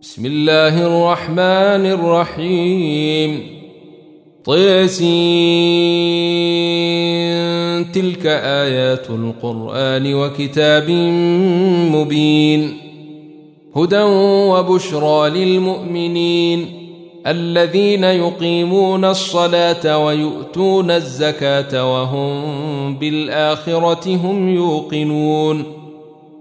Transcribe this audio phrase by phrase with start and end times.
[0.00, 3.46] بسم الله الرحمن الرحيم
[4.44, 5.12] طيسين
[7.92, 10.90] تلك آيات القرآن وكتاب
[11.94, 12.76] مبين
[13.76, 14.02] هدى
[14.50, 16.66] وبشرى للمؤمنين
[17.26, 25.83] الذين يقيمون الصلاة ويؤتون الزكاة وهم بالآخرة هم يوقنون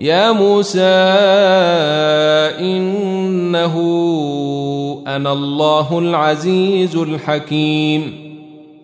[0.00, 0.80] يا موسى
[2.60, 3.74] إنه
[5.06, 8.28] أنا الله العزيز الحكيم.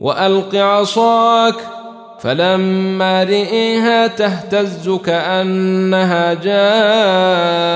[0.01, 1.55] وألق عصاك
[2.20, 7.75] فلما رئيها تهتز كأنها جان.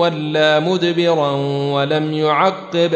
[0.00, 1.30] ولا مدبرا
[1.72, 2.90] ولم يعقب.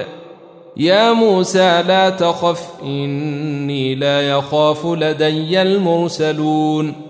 [0.76, 7.09] يا موسى لا تخف إني لا يخاف لدي المرسلون.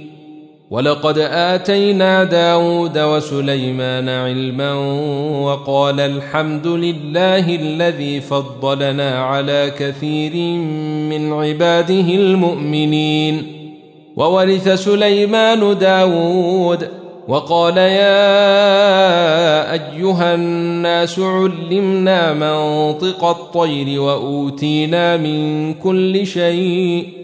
[0.71, 4.73] ولقد آتينا داود وسليمان علما
[5.41, 10.33] وقال الحمد لله الذي فضلنا على كثير
[11.09, 13.43] من عباده المؤمنين.
[14.15, 16.87] وورث سليمان داود
[17.27, 18.13] وقال يا
[19.73, 27.20] أيها الناس علمنا منطق الطير وأوتينا من كل شيء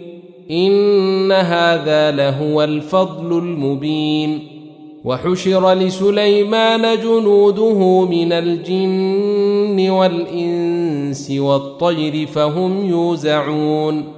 [0.50, 4.58] إن هذا لهو الفضل المبين.
[5.04, 14.17] وحشر لسليمان جنوده من الجن والإنس والطير فهم يوزعون.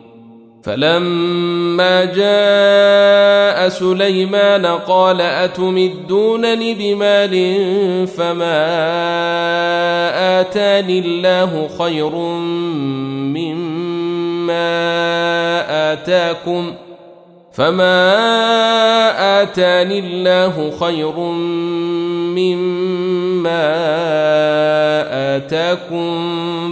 [0.63, 7.33] فلما جاء سليمان قال أتمدونني بمال
[8.07, 8.61] فما
[10.41, 12.15] آتاني الله خير
[13.35, 14.61] مما
[15.93, 16.73] آتاكم
[17.53, 18.21] فما
[19.41, 21.19] آتاني الله خير
[22.37, 24.90] مما آتاكم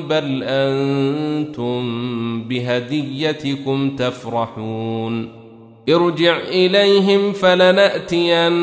[0.10, 1.84] بل أنتم
[2.44, 5.40] بهديتكم تفرحون.
[5.90, 8.60] ارجع إليهم فلنأتينهم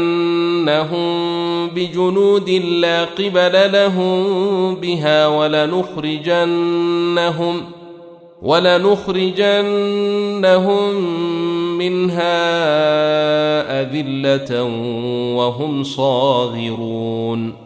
[1.69, 7.63] بجنود لا قبل لهم بها ولنخرجنهم
[8.43, 10.95] ولنخرجنهم
[11.79, 12.47] منها
[13.83, 14.63] أذلة
[15.37, 17.66] وهم صاغرون.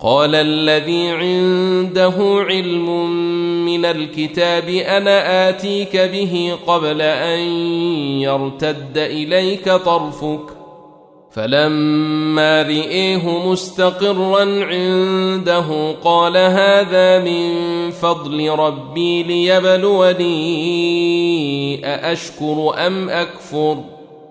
[0.00, 2.14] قال الذي عنده
[2.48, 3.10] علم
[3.64, 7.38] من الكتاب أنا آتيك به قبل أن
[8.20, 10.40] يرتد إليك طرفك.
[11.30, 17.50] فلما رئيه مستقرا عنده قال هذا من
[17.90, 20.26] فضل ربي ليبلوني
[21.86, 23.97] أأشكر أم أكفر؟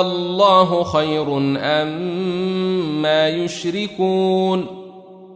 [0.00, 4.78] الله خير أما يشركون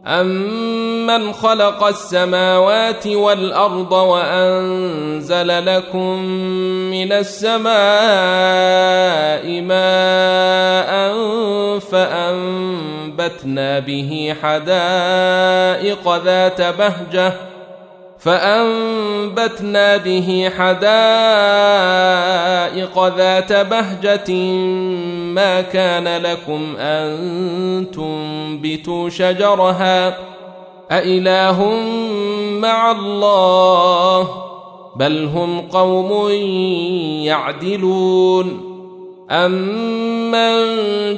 [0.07, 6.19] أمن خلق السماوات والأرض وأنزل لكم
[6.91, 7.71] من السماء
[9.61, 11.09] ماء
[11.79, 17.52] فأنبتنا به حدائق ذات بهجة
[18.23, 20.77] فأنبتنا به حدائق
[23.17, 24.33] ذات بهجة
[25.33, 30.17] ما كان لكم أن تنبتوا شجرها.
[30.91, 31.63] أإله
[32.59, 34.29] مع الله؟
[34.95, 36.29] بل هم قوم
[37.23, 38.73] يعدلون.
[39.31, 40.53] أمن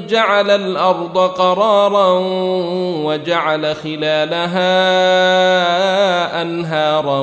[0.07, 2.19] جعل الأرض قرارا
[3.03, 4.75] وجعل خلالها
[6.45, 7.19] أنهارا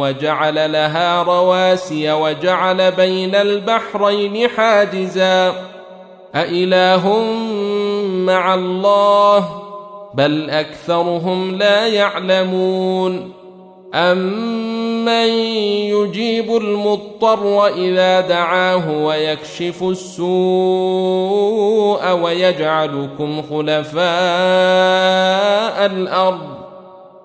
[0.00, 5.52] وجعل لها رواسي وجعل بين البحرين حاجزا.
[6.34, 7.24] أإله
[8.26, 9.48] مع الله؟
[10.14, 13.32] بل أكثرهم لا يعلمون.
[13.94, 15.28] أمن
[15.88, 20.24] يجيب المضطر إذا دعاه ويكشف السوء
[22.12, 24.04] ويجعلكم خلفاء
[25.86, 26.63] الأرض؟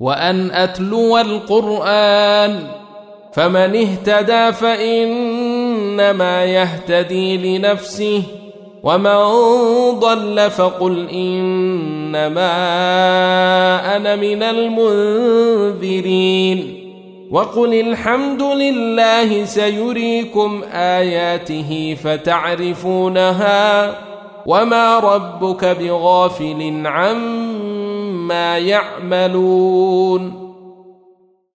[0.00, 2.58] وأن أتلو القرآن
[3.32, 8.22] فمن اهتدى فإنما يهتدي لنفسه
[8.82, 9.24] ومن
[9.98, 12.50] ضل فقل إنما
[13.96, 14.42] أنا من
[15.62, 16.00] المنذرين
[17.30, 23.94] وقل الحمد لله سيريكم آياته فتعرفونها
[24.46, 27.89] وما ربك بغافل عما
[28.32, 30.39] يعملون